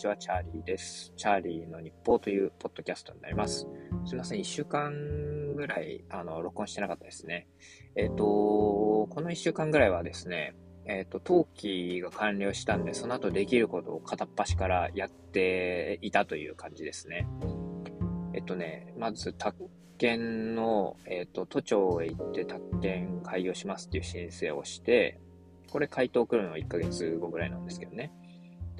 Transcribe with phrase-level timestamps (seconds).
[0.00, 1.12] ちは、チャーリーです。
[1.14, 3.66] チャーリーの日報というポッドキャストになります。
[4.06, 7.48] すいません、一週間ぐらい、あの、録音してなかったですね。
[7.96, 10.54] えっ、ー、と、この一週間ぐらいはですね、
[10.86, 17.26] えっ、ー、と、登記が完了したんで、その後できることを片っ端からやっていたという感じですね。
[18.32, 25.20] えっとね、まず、宅建の、えっ、と、都庁へ行って宅建開業しますっていう申請をして、
[25.70, 28.10] これ回答来るのは1ヶ月後ぐらいなんですけどね。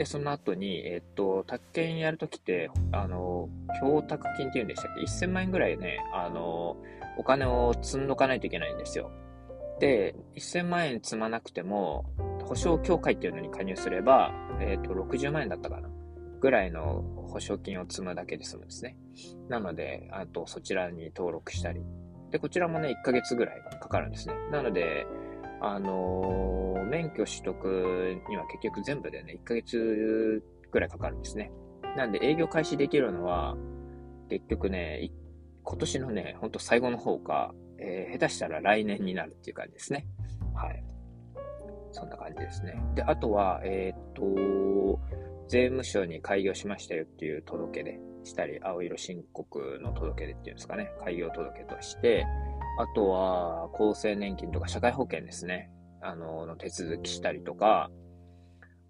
[0.01, 3.51] で、その後に、えっと、宅建やるときって、あの、
[3.83, 6.79] 供託金っていうんでしたっけ ?1000 万円ぐらいね、あの、
[7.19, 9.11] お金を積んどかないといけないんですよ。
[9.79, 12.07] で、1000万円積まなくても、
[12.47, 15.91] 保証協会っていうのに加入すれば、えっと、60万円だったかな？
[16.41, 18.97] ぐらいの保証金を積むだけで済むんですね。
[19.51, 21.83] なので、あと、そちらに登録したり。
[22.31, 24.35] で、こちらもね、1ヶ月ぐらいかかるんですね。
[24.51, 25.07] なので、
[25.61, 31.53] あのー、免許取得には結局全部でね、1ヶ月くらいかかるんですね。
[31.97, 33.57] なんで営業開始できるのは、
[34.29, 35.11] 結局ね、
[35.63, 40.07] 今年のね、ほんと最後の方か、えー、下手したら来年になるっていう感じですね。
[40.55, 40.85] はい。
[41.93, 42.81] そんな感じですね。
[42.95, 45.01] で、あとは、えっ、と、
[45.49, 52.27] 税務署に開業しましたよっていう届け出したり、青色申告の届け出っていうんですかね、開業届として、
[52.81, 55.71] あとは、厚生年金とか社会保険ですね。
[56.01, 57.91] あの、の手続きしたりとか、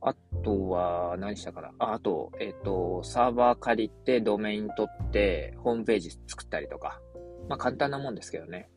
[0.00, 7.00] あとは、何したかなあ、あと、えっ、ー、と、サーバー借りて、ドメイン取って、ホームページ作ったりとか。
[7.48, 8.70] まあ、簡単なもんですけどね。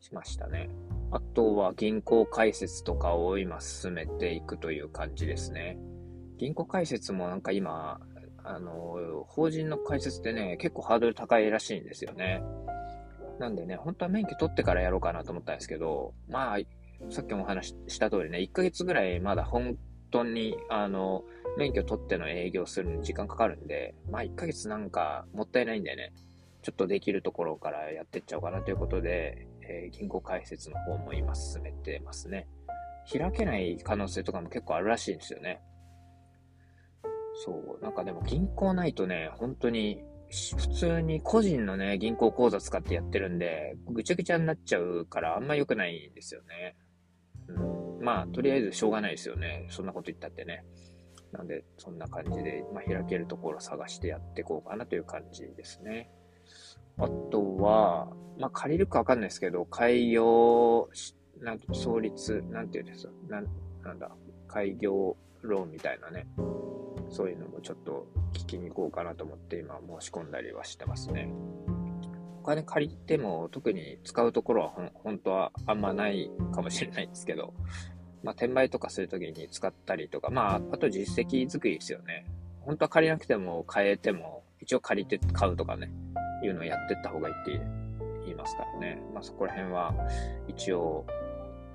[0.00, 0.68] しましたね。
[1.10, 5.78] あとは、銀行開設とかを今進めていくという感じですね。
[6.36, 8.00] 銀行開設もなんか今、
[8.44, 12.42] あの、法人の開設ってね、結構ハードル高いらしいんですよね。
[13.38, 16.58] なんでね、本当は免許取ってからやろうかなと思ったんですけど、まあ、
[17.10, 19.76] さっきもお話しした通りね、1ヶ月ぐらいまだ本
[20.10, 21.24] 当に、あの、
[21.56, 26.12] 免許取っての営業するのに時間かかるんで、まあ1ヶ月なんかもったいないんでね、
[26.62, 32.48] ちょっとできるところからやってっちゃおうかなということで、えー、銀行開設の方も今進めてますね。
[33.10, 35.60] 開けない可能性とかも結構あるらしいんですよね。
[37.44, 46.76] そう、なんかでも銀行ないとね、本当に普通に個人のね、銀行口座使ってやってるんで、ぐちゃぐちゃになっちゃうからあんま良くないんですよね。
[47.48, 49.66] うん、まあ、とりあえずしょうがないですよね。
[49.70, 50.64] そんなこと言ったってね。
[51.32, 56.10] なんで、そんな感じで、まあ、開けるところ探してやっていこうかなという感じですね。
[56.98, 58.08] あとは、
[58.38, 60.88] まあ、借りるかわかんないですけど、開業、
[61.40, 63.46] なん創立、なんていうんですなん、
[63.82, 64.10] なんだ、
[64.46, 66.26] 開業ローンみたいなね。
[67.10, 71.28] そういうのもちょっと聞きに行こうかなと思って今申し込んだりはしてますね。
[72.40, 77.52] お金借りても特に使うところは本当はあんまないかもしれないんですけど、
[78.22, 82.26] まあ、転売とかするときに使ったりとか、まあ、あと実績作りですよね。
[82.60, 85.90] 本当は借りなくても買えても、一応借りて買うとかね、
[86.42, 87.60] いうのをやってった方がいいって
[88.24, 89.00] 言いますからね。
[89.14, 89.94] まあ、そこら辺は
[90.48, 91.06] 一応、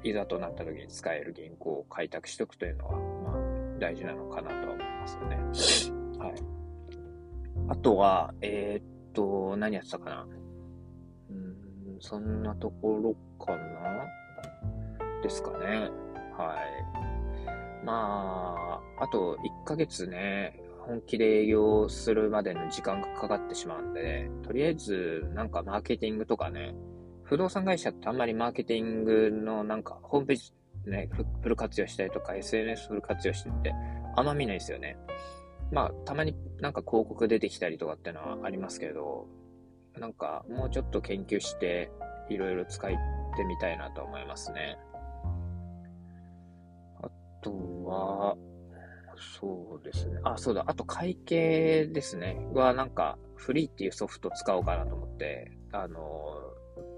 [0.04, 5.38] いざとなった時に使える銀行を開拓しておくというのは、まあ、大事なのかなとは思いますよね。
[6.18, 6.34] はい。
[7.70, 10.28] あとは、えー、っと、何やってたかな。
[11.30, 13.16] うん、そんなところ
[13.46, 14.06] かな？
[15.22, 15.90] ですかね。
[16.38, 16.56] は
[17.82, 17.86] い。
[17.86, 26.76] まあ、あと1ヶ月ね、本気で営業するまでの時間がかかってしまうんで、とりあえず、なんかマーケティングとかね、
[27.24, 30.54] 不動産会社ってあんまりマーケティングのなんかホームページ
[30.86, 31.10] ね、
[31.42, 33.74] フル活用したりとか SNS フル活用してって
[34.16, 34.98] あんま見ないですよね。
[35.72, 39.28] まあ、たまになんか広告出てきたりとかってのはありますけど、
[40.00, 41.92] なんかもうちょっと研究して
[42.30, 42.98] いろいろ使って
[43.46, 44.78] みたいなと思いますね。
[47.02, 47.10] あ
[47.42, 47.52] と
[47.86, 48.36] は、
[49.40, 50.20] そうですね。
[50.24, 50.64] あ、そうだ。
[50.68, 52.38] あと会計ですね。
[52.54, 56.36] はなんかフリーっていうソフト使おうかなと思って、あの、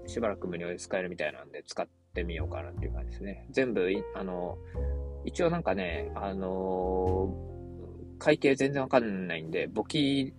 [0.06, 3.46] しばらく無料で使えるみたいなんで使ってってみようかなっていう感じですね。
[3.50, 4.56] 全部、あの、
[5.26, 7.34] 一応なんかね、あの
[8.18, 10.32] 会計全然わかんないんで、簿記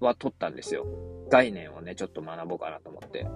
[0.00, 0.84] は取ったんですよ。
[1.30, 3.26] 概念をね、ちょっと学ぼうかなと思って、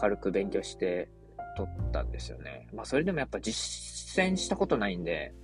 [0.00, 1.10] 軽く勉強して
[1.56, 2.66] 取ったんですよね。
[2.72, 5.34] まあ、それでもやっぱ実践したことないんで、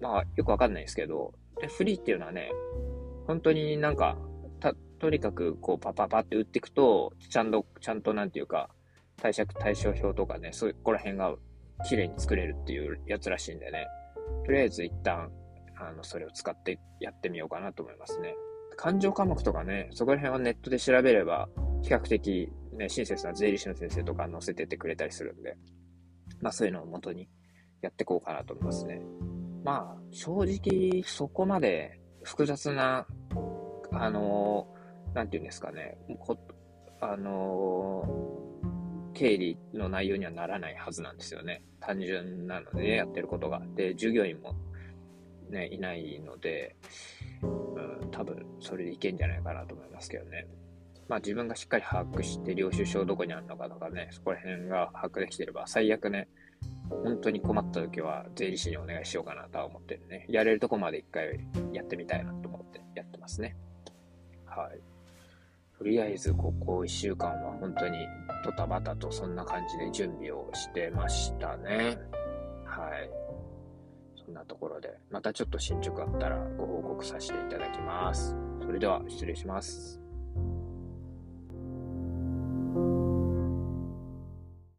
[0.00, 2.50] まあ、よくわかんないですけど、で、フリーっていうのはね、
[3.26, 4.16] 本当になんか、
[5.00, 8.70] とにかく、こう、パパパって打っていくと、ちゃんと、ちゃんとなんていうか、
[9.20, 11.34] 貸借対照表とかね、そ、こら辺が
[11.88, 13.86] 綺麗に作れるっていうやつらしいんでね、
[14.44, 15.30] とりあえず一旦、
[15.76, 18.34] あの、それを使ってやってみようかなと思いますね。
[18.76, 21.48] 感情科目とかね、そこら辺はネットで調べれば、
[21.82, 25.56] 比較的、ね、親切な税理士の先生とか載せててくれたりするんで、
[26.40, 27.28] まあそういうのを元に
[27.82, 29.00] やっていこうかなと思いますね。
[29.64, 33.06] まあ、正直、そこまで複雑な、
[33.92, 35.96] あのー、なんていうんですかね、
[37.00, 38.02] あの、
[39.14, 41.62] 経理の内容にはならないはずなんですよね。
[41.80, 43.62] 単純なので、ねやってることが。
[43.74, 44.54] で、従業員も
[45.48, 46.76] ね、いないので、
[47.42, 50.46] うん、多分それでいけんじゃないかなと思いますけどね。
[51.08, 56.28] まあ自分がしっかり把握して領収書どこにあるのかとかね、そこら辺が把握できてれば、最悪ね、
[56.88, 60.26] 本当に困った時は税理士にお願いしようかなとは思ってるね。
[60.28, 61.40] やれるとこまで一回
[61.72, 63.56] やってみたいなと思ってやってますね。
[64.46, 64.93] はい。
[65.78, 67.98] とりあえずここ1週間は本当に
[68.44, 71.98] ドタバタとそんな感じで準備をしてましたね。
[72.64, 73.10] はい。
[74.24, 78.36] そんなところで、またちょっと進捗あったらご報告させていただきます。
[78.60, 80.03] それでは失礼します。